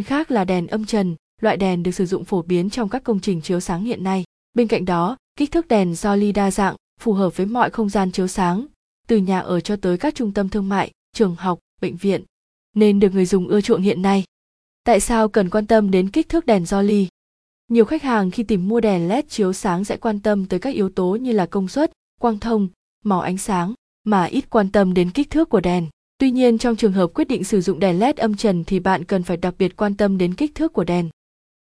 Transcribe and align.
Khác 0.00 0.30
là 0.30 0.44
đèn 0.44 0.66
âm 0.66 0.84
trần, 0.84 1.16
loại 1.40 1.56
đèn 1.56 1.82
được 1.82 1.90
sử 1.90 2.06
dụng 2.06 2.24
phổ 2.24 2.42
biến 2.42 2.70
trong 2.70 2.88
các 2.88 3.04
công 3.04 3.20
trình 3.20 3.42
chiếu 3.42 3.60
sáng 3.60 3.84
hiện 3.84 4.04
nay. 4.04 4.24
Bên 4.54 4.68
cạnh 4.68 4.84
đó, 4.84 5.16
kích 5.36 5.52
thước 5.52 5.68
đèn 5.68 5.94
do 5.94 6.14
ly 6.14 6.32
đa 6.32 6.50
dạng, 6.50 6.76
phù 7.00 7.12
hợp 7.12 7.36
với 7.36 7.46
mọi 7.46 7.70
không 7.70 7.88
gian 7.88 8.12
chiếu 8.12 8.28
sáng, 8.28 8.66
từ 9.06 9.16
nhà 9.16 9.40
ở 9.40 9.60
cho 9.60 9.76
tới 9.76 9.98
các 9.98 10.14
trung 10.14 10.32
tâm 10.32 10.48
thương 10.48 10.68
mại, 10.68 10.90
trường 11.12 11.34
học, 11.34 11.58
bệnh 11.80 11.96
viện, 11.96 12.24
nên 12.74 13.00
được 13.00 13.14
người 13.14 13.26
dùng 13.26 13.48
ưa 13.48 13.60
chuộng 13.60 13.82
hiện 13.82 14.02
nay. 14.02 14.24
Tại 14.84 15.00
sao 15.00 15.28
cần 15.28 15.50
quan 15.50 15.66
tâm 15.66 15.90
đến 15.90 16.10
kích 16.10 16.28
thước 16.28 16.46
đèn 16.46 16.66
do 16.66 16.82
ly? 16.82 17.08
Nhiều 17.68 17.84
khách 17.84 18.02
hàng 18.02 18.30
khi 18.30 18.42
tìm 18.42 18.68
mua 18.68 18.80
đèn 18.80 19.08
LED 19.08 19.24
chiếu 19.28 19.52
sáng 19.52 19.84
sẽ 19.84 19.96
quan 19.96 20.20
tâm 20.20 20.46
tới 20.46 20.60
các 20.60 20.74
yếu 20.74 20.88
tố 20.88 21.16
như 21.16 21.32
là 21.32 21.46
công 21.46 21.68
suất, 21.68 21.92
quang 22.20 22.38
thông, 22.38 22.68
màu 23.04 23.20
ánh 23.20 23.38
sáng, 23.38 23.74
mà 24.04 24.24
ít 24.24 24.50
quan 24.50 24.72
tâm 24.72 24.94
đến 24.94 25.10
kích 25.10 25.30
thước 25.30 25.48
của 25.48 25.60
đèn. 25.60 25.88
Tuy 26.22 26.30
nhiên 26.30 26.58
trong 26.58 26.76
trường 26.76 26.92
hợp 26.92 27.10
quyết 27.14 27.28
định 27.28 27.44
sử 27.44 27.60
dụng 27.60 27.78
đèn 27.78 27.98
LED 27.98 28.16
âm 28.16 28.36
trần 28.36 28.64
thì 28.64 28.80
bạn 28.80 29.04
cần 29.04 29.22
phải 29.22 29.36
đặc 29.36 29.54
biệt 29.58 29.76
quan 29.76 29.94
tâm 29.94 30.18
đến 30.18 30.34
kích 30.34 30.54
thước 30.54 30.72
của 30.72 30.84
đèn. 30.84 31.08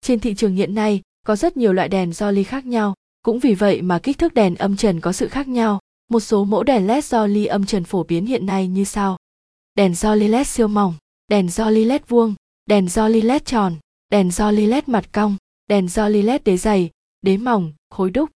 Trên 0.00 0.20
thị 0.20 0.34
trường 0.34 0.54
hiện 0.54 0.74
nay 0.74 1.00
có 1.26 1.36
rất 1.36 1.56
nhiều 1.56 1.72
loại 1.72 1.88
đèn 1.88 2.12
do 2.12 2.30
ly 2.30 2.44
khác 2.44 2.66
nhau, 2.66 2.94
cũng 3.22 3.38
vì 3.38 3.54
vậy 3.54 3.82
mà 3.82 3.98
kích 3.98 4.18
thước 4.18 4.34
đèn 4.34 4.54
âm 4.54 4.76
trần 4.76 5.00
có 5.00 5.12
sự 5.12 5.28
khác 5.28 5.48
nhau. 5.48 5.78
Một 6.10 6.20
số 6.20 6.44
mẫu 6.44 6.62
đèn 6.62 6.86
LED 6.86 7.04
do 7.04 7.26
ly 7.26 7.46
âm 7.46 7.66
trần 7.66 7.84
phổ 7.84 8.02
biến 8.02 8.26
hiện 8.26 8.46
nay 8.46 8.68
như 8.68 8.84
sau. 8.84 9.16
Đèn 9.74 9.94
do 9.94 10.14
ly 10.14 10.28
LED 10.28 10.46
siêu 10.46 10.68
mỏng, 10.68 10.94
đèn 11.28 11.48
do 11.48 11.70
ly 11.70 11.84
LED 11.84 12.02
vuông, 12.08 12.34
đèn 12.66 12.88
do 12.88 13.08
ly 13.08 13.20
LED 13.20 13.42
tròn, 13.44 13.74
đèn 14.10 14.30
do 14.30 14.50
ly 14.50 14.66
LED 14.66 14.84
mặt 14.86 15.12
cong, 15.12 15.36
đèn 15.66 15.88
do 15.88 16.08
ly 16.08 16.22
LED 16.22 16.42
đế 16.44 16.56
dày, 16.56 16.90
đế 17.22 17.36
mỏng, 17.36 17.72
khối 17.90 18.10
đúc. 18.10 18.30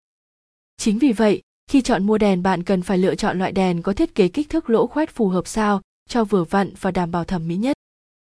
Chính 0.77 0.99
vì 0.99 1.11
vậy, 1.11 1.41
khi 1.67 1.81
chọn 1.81 2.05
mua 2.05 2.17
đèn 2.17 2.43
bạn 2.43 2.63
cần 2.63 2.81
phải 2.81 2.97
lựa 2.97 3.15
chọn 3.15 3.39
loại 3.39 3.51
đèn 3.51 3.81
có 3.81 3.93
thiết 3.93 4.15
kế 4.15 4.27
kích 4.27 4.49
thước 4.49 4.69
lỗ 4.69 4.87
khoét 4.87 5.09
phù 5.09 5.27
hợp 5.27 5.47
sao 5.47 5.81
cho 6.07 6.23
vừa 6.23 6.43
vặn 6.43 6.71
và 6.81 6.91
đảm 6.91 7.11
bảo 7.11 7.23
thẩm 7.23 7.47
mỹ 7.47 7.55
nhất. 7.55 7.77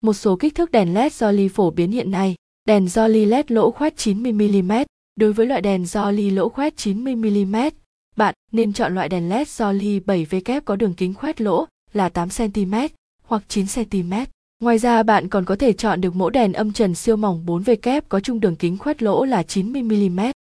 Một 0.02 0.14
số 0.14 0.36
kích 0.36 0.56
thước 0.56 0.72
đèn 0.72 0.94
LED 0.94 1.14
do 1.14 1.32
ly 1.32 1.48
phổ 1.48 1.72
biến 1.72 1.92
hiện 1.92 2.12
nay, 2.12 2.36
đèn 2.66 2.88
do 2.88 3.08
ly 3.08 3.26
LED 3.26 3.46
lỗ 3.48 3.72
khoét 3.72 3.96
90mm. 3.98 4.86
Đối 5.16 5.34
với 5.34 5.46
loại 5.46 5.62
đèn 5.62 5.86
do 5.86 6.12
ly 6.12 6.30
lỗ 6.30 6.50
khoét 6.50 6.76
90mm, 6.76 7.72
bạn 8.16 8.34
nên 8.52 8.74
chọn 8.74 8.96
loại 8.96 9.10
đèn 9.10 9.30
LED 9.30 9.48
do 9.48 9.72
ly 9.72 10.00
7W 10.00 10.62
có 10.66 10.76
đường 10.76 10.94
kính 10.94 11.14
khoét 11.14 11.42
lỗ 11.42 11.66
là 11.94 12.10
8cm 12.10 12.90
hoặc 13.24 13.44
9cm. 13.50 14.26
Ngoài 14.62 14.78
ra 14.78 15.04
bạn 15.04 15.30
còn 15.30 15.46
có 15.46 15.56
thể 15.56 15.74
chọn 15.74 16.02
được 16.02 16.16
mẫu 16.16 16.30
đèn 16.30 16.54
âm 16.54 16.74
trần 16.74 16.96
siêu 16.96 17.16
mỏng 17.16 17.46
4W 17.46 18.02
có 18.10 18.20
chung 18.20 18.40
đường 18.40 18.56
kính 18.56 18.78
khoét 18.78 19.04
lỗ 19.04 19.26
là 19.26 19.42
90mm. 19.42 20.32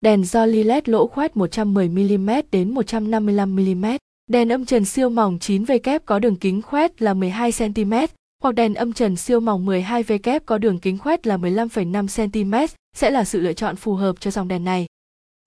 Đèn 0.00 0.24
do 0.24 0.46
ly 0.46 0.62
LED 0.62 0.88
lỗ 0.88 1.06
khoét 1.06 1.34
110mm 1.36 2.42
đến 2.50 2.74
155mm. 2.74 3.98
Đèn 4.26 4.48
âm 4.48 4.64
trần 4.64 4.84
siêu 4.84 5.08
mỏng 5.08 5.38
9W 5.40 5.98
có 6.06 6.18
đường 6.18 6.36
kính 6.36 6.62
khoét 6.62 7.02
là 7.02 7.14
12cm 7.14 8.06
hoặc 8.42 8.54
đèn 8.54 8.74
âm 8.74 8.92
trần 8.92 9.16
siêu 9.16 9.40
mỏng 9.40 9.66
12W 9.66 10.40
có 10.46 10.58
đường 10.58 10.78
kính 10.78 10.98
khoét 10.98 11.26
là 11.26 11.36
15,5cm 11.36 12.66
sẽ 12.96 13.10
là 13.10 13.24
sự 13.24 13.40
lựa 13.40 13.52
chọn 13.52 13.76
phù 13.76 13.94
hợp 13.94 14.20
cho 14.20 14.30
dòng 14.30 14.48
đèn 14.48 14.64
này. 14.64 14.86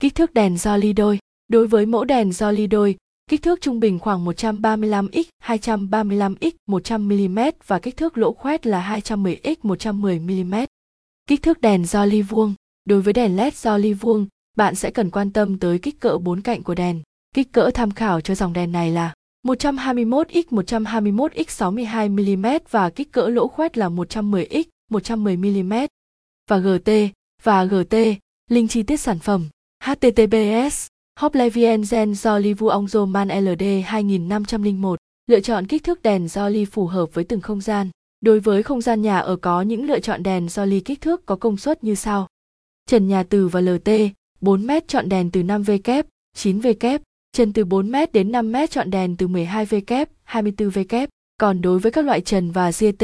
Kích 0.02 0.16
thước 0.16 0.34
đèn 0.34 0.58
do 0.58 0.78
ly 0.78 0.94
đôi 0.94 1.20
Đối 1.48 1.68
với 1.68 1.86
mẫu 1.86 2.04
đèn 2.04 2.32
do 2.32 2.52
ly 2.52 2.68
đôi, 2.68 2.96
kích 3.30 3.42
thước 3.42 3.62
trung 3.62 3.80
bình 3.80 4.00
khoảng 4.00 4.26
135x 4.26 5.24
235x 5.44 6.52
100mm 6.68 7.52
và 7.68 7.80
kích 7.80 7.98
thước 7.98 8.18
lỗ 8.18 8.34
khoét 8.34 8.68
là 8.68 9.00
210x 9.04 9.56
110mm. 9.62 10.68
Kích 11.28 11.44
thước 11.44 11.62
đèn 11.62 11.86
do 11.86 12.06
ly 12.06 12.22
vuông 12.22 12.54
Đối 12.86 13.02
với 13.02 13.14
đèn 13.14 13.36
LED 13.36 13.54
do 13.54 13.78
ly 13.78 13.94
vuông, 13.94 14.28
bạn 14.58 14.76
sẽ 14.76 14.92
cần 14.92 15.10
quan 15.10 15.32
tâm 15.32 15.60
tới 15.60 15.80
kích 15.80 16.00
cỡ 16.00 16.18
bốn 16.18 16.42
cạnh 16.42 16.64
của 16.64 16.76
đèn. 16.76 17.02
Kích 17.38 17.52
cỡ 17.52 17.72
tham 17.74 17.92
khảo 17.92 18.22
cho 18.22 18.36
dòng 18.36 18.54
đèn 18.54 18.72
này 18.72 18.92
là 18.92 19.14
121x 19.48 20.44
121x 20.50 21.30
62mm 21.30 22.60
và 22.70 22.90
kích 22.90 23.12
cỡ 23.12 23.28
lỗ 23.28 23.48
khoét 23.48 23.78
là 23.78 23.90
110x 23.90 24.64
110mm 24.92 25.88
và 26.50 26.58
GT 26.58 26.92
và 27.44 27.66
GT, 27.66 27.96
link 28.50 28.70
chi 28.70 28.84
tiết 28.84 28.98
sản 28.98 29.20
phẩm 29.20 29.50
https 29.84 30.88
Hoplevien 31.20 31.84
Gen 31.92 32.14
do 32.14 32.38
Li 32.38 32.54
Vuong 32.54 33.12
Man 33.12 33.28
LD 33.28 33.64
2501 33.86 35.00
lựa 35.28 35.40
chọn 35.40 35.68
kích 35.68 35.84
thước 35.84 36.04
đèn 36.04 36.28
do 36.28 36.50
ly 36.50 36.66
phù 36.66 36.88
hợp 36.88 37.14
với 37.14 37.24
từng 37.24 37.42
không 37.42 37.62
gian. 37.62 37.90
Đối 38.22 38.40
với 38.40 38.64
không 38.64 38.82
gian 38.82 39.02
nhà 39.02 39.18
ở 39.18 39.36
có 39.36 39.62
những 39.62 39.86
lựa 39.86 40.00
chọn 40.00 40.24
đèn 40.24 40.50
do 40.50 40.66
ly 40.66 40.80
kích 40.80 41.02
thước 41.02 41.26
có 41.26 41.36
công 41.36 41.58
suất 41.58 41.84
như 41.84 41.96
sau. 41.96 42.28
Trần 42.90 43.08
nhà 43.08 43.24
từ 43.24 43.48
và 43.48 43.62
LT, 43.62 43.90
4 44.42 44.68
m 44.68 44.72
chọn 44.88 45.10
đèn 45.10 45.32
từ 45.32 45.42
5V 45.42 45.80
kép, 45.84 46.06
9V 46.38 46.74
kép, 46.80 47.02
trần 47.32 47.54
từ 47.54 47.66
4 47.66 47.92
m 47.92 47.96
đến 48.14 48.32
5 48.32 48.52
m 48.52 48.56
chọn 48.70 48.90
đèn 48.90 49.18
từ 49.18 49.28
12V 49.28 49.82
kép, 49.88 50.10
24V 50.30 50.86
kép. 50.90 51.10
Còn 51.38 51.62
đối 51.62 51.80
với 51.80 51.92
các 51.92 52.06
loại 52.06 52.22
trần 52.22 52.52
và 52.52 52.72
GT, 52.72 53.04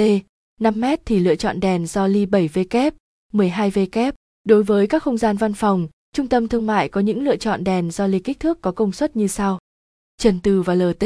5 0.59 0.81
m 0.81 0.85
thì 1.05 1.19
lựa 1.19 1.35
chọn 1.35 1.59
đèn 1.59 1.85
do 1.87 2.07
ly 2.07 2.25
7V 2.25 2.65
kép, 2.69 2.93
12V 3.33 3.87
kép. 3.91 4.15
Đối 4.43 4.63
với 4.63 4.87
các 4.87 5.03
không 5.03 5.17
gian 5.17 5.37
văn 5.37 5.53
phòng, 5.53 5.87
trung 6.15 6.27
tâm 6.27 6.47
thương 6.47 6.65
mại 6.65 6.89
có 6.89 7.01
những 7.01 7.23
lựa 7.23 7.35
chọn 7.35 7.63
đèn 7.63 7.91
do 7.91 8.07
ly 8.07 8.19
kích 8.19 8.39
thước 8.39 8.61
có 8.61 8.71
công 8.71 8.91
suất 8.91 9.15
như 9.15 9.27
sau. 9.27 9.59
Trần 10.17 10.39
từ 10.43 10.61
và 10.61 10.75
LT, 10.75 11.05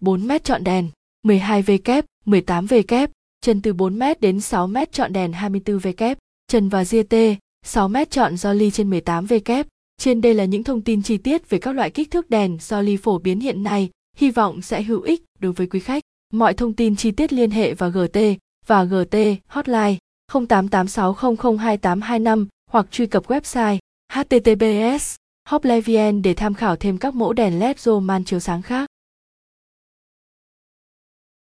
4 0.00 0.28
m 0.28 0.30
chọn 0.44 0.64
đèn, 0.64 0.88
12V 1.26 1.78
kép, 1.84 2.04
18V 2.26 2.82
kép, 2.88 3.10
trần 3.40 3.62
từ 3.62 3.72
4 3.72 3.98
m 3.98 4.02
đến 4.20 4.40
6 4.40 4.66
m 4.66 4.76
chọn 4.92 5.12
đèn 5.12 5.32
24V 5.32 5.92
kép, 5.92 6.18
trần 6.48 6.68
và 6.68 6.82
GT, 6.82 7.14
6 7.66 7.88
m 7.88 7.96
chọn 8.10 8.36
do 8.36 8.52
ly 8.52 8.70
trên 8.70 8.90
18V 8.90 9.40
kép. 9.44 9.66
Trên 9.98 10.20
đây 10.20 10.34
là 10.34 10.44
những 10.44 10.64
thông 10.64 10.80
tin 10.80 11.02
chi 11.02 11.18
tiết 11.18 11.50
về 11.50 11.58
các 11.58 11.72
loại 11.72 11.90
kích 11.90 12.10
thước 12.10 12.30
đèn 12.30 12.58
do 12.60 12.80
ly 12.80 12.96
phổ 12.96 13.18
biến 13.18 13.40
hiện 13.40 13.62
nay, 13.62 13.90
hy 14.16 14.30
vọng 14.30 14.62
sẽ 14.62 14.82
hữu 14.82 15.02
ích 15.02 15.22
đối 15.40 15.52
với 15.52 15.66
quý 15.66 15.80
khách. 15.80 16.02
Mọi 16.32 16.54
thông 16.54 16.72
tin 16.72 16.96
chi 16.96 17.10
tiết 17.10 17.32
liên 17.32 17.50
hệ 17.50 17.74
vào 17.74 17.90
GT 17.90 18.18
và 18.66 18.84
GT 18.84 19.16
hotline 19.46 19.96
0886002825 20.32 22.46
hoặc 22.70 22.86
truy 22.90 23.06
cập 23.06 23.26
website 23.26 23.78
https 24.12 25.16
hoplevien 25.48 26.22
để 26.22 26.34
tham 26.34 26.54
khảo 26.54 26.76
thêm 26.76 26.98
các 26.98 27.14
mẫu 27.14 27.32
đèn 27.32 27.58
led 27.58 27.78
Roman 27.78 28.24
chiếu 28.24 28.40
sáng 28.40 28.62
khác. 28.62 28.87